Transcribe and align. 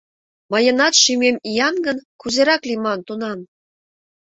Мыйынат 0.51 0.93
шӱмем 1.01 1.37
иян 1.49 1.75
гын, 1.85 1.97
Кузерак 2.21 2.61
лийман 2.69 2.99
тунам? 3.07 3.39